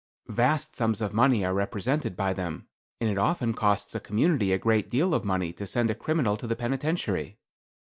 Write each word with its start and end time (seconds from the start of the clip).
"Vast 0.29 0.75
sums 0.75 0.99
of 0.99 1.13
money 1.13 1.45
are 1.45 1.53
represented 1.53 2.15
by 2.17 2.33
them; 2.33 2.67
and 2.99 3.07
it 3.07 3.19
often 3.19 3.53
costs 3.53 3.93
a 3.93 3.99
community 3.99 4.51
a 4.51 4.57
great 4.57 4.89
deal 4.89 5.13
of 5.13 5.23
money 5.23 5.53
to 5.53 5.67
send 5.67 5.91
a 5.91 5.93
criminal 5.93 6.35
to 6.37 6.47
the 6.47 6.55
penitentiary. 6.55 7.37